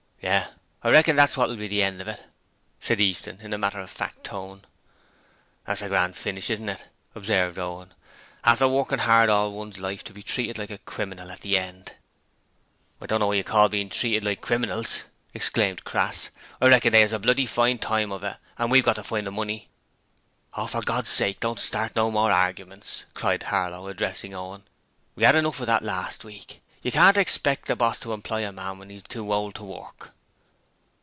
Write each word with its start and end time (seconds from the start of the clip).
'Yes: 0.23 0.51
I 0.83 0.91
reckon 0.91 1.15
that's 1.15 1.35
what'll 1.35 1.55
be 1.55 1.67
the 1.67 1.81
end 1.81 1.99
of 1.99 2.07
it,' 2.07 2.21
said 2.79 3.01
Easton 3.01 3.41
in 3.41 3.53
a 3.53 3.57
matter 3.57 3.79
of 3.79 3.89
fact 3.89 4.23
tone. 4.23 4.63
'It's 5.67 5.81
a 5.81 5.89
grand 5.89 6.15
finish, 6.15 6.51
isn't 6.51 6.69
it?' 6.69 6.89
observed 7.15 7.57
Owen. 7.57 7.91
'After 8.43 8.67
working 8.67 8.99
hard 8.99 9.31
all 9.31 9.51
one's 9.51 9.79
life 9.79 10.03
to 10.03 10.13
be 10.13 10.21
treated 10.21 10.59
like 10.59 10.69
a 10.69 10.77
criminal 10.77 11.31
at 11.31 11.41
the 11.41 11.57
end.' 11.57 11.93
'I 13.01 13.05
don't 13.07 13.19
know 13.19 13.27
what 13.27 13.37
you 13.37 13.43
call 13.43 13.67
bein' 13.67 13.89
treated 13.89 14.23
like 14.23 14.41
criminals,' 14.41 15.05
exclaimed 15.33 15.85
Crass. 15.85 16.29
'I 16.61 16.67
reckon 16.67 16.91
they 16.93 17.01
'as 17.01 17.13
a 17.13 17.17
bloody 17.19 17.47
fine 17.47 17.79
time 17.79 18.11
of 18.11 18.23
it, 18.23 18.37
an' 18.59 18.69
we've 18.69 18.83
got 18.85 18.97
to 18.97 19.03
find 19.03 19.25
the 19.25 19.31
money.' 19.31 19.69
'Oh, 20.53 20.67
for 20.67 20.81
God's 20.83 21.09
sake 21.09 21.39
don't 21.39 21.59
start 21.59 21.95
no 21.95 22.11
more 22.11 22.31
arguments,' 22.31 23.05
cried 23.15 23.41
Harlow, 23.43 23.87
addressing 23.87 24.35
Owen. 24.35 24.65
'We 25.15 25.25
'ad 25.25 25.35
enough 25.35 25.59
of 25.61 25.65
that 25.65 25.83
last 25.83 26.23
week. 26.23 26.59
You 26.83 26.91
can't 26.91 27.15
expect 27.15 27.69
a 27.69 27.75
boss 27.75 27.99
to 27.99 28.11
employ 28.11 28.47
a 28.47 28.51
man 28.51 28.79
when 28.79 28.89
'e's 28.89 29.03
too 29.03 29.31
old 29.31 29.53
to 29.55 29.63
work.' 29.63 30.15